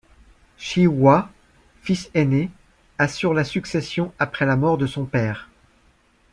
[0.57, 1.29] Chee-Hwa,
[1.83, 2.49] fils aîné,
[2.97, 5.47] assure la succession après la mort de son père.